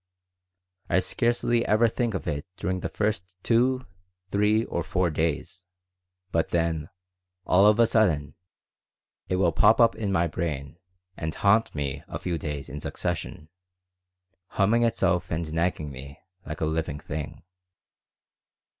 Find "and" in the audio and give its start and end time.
11.15-11.35, 15.29-15.53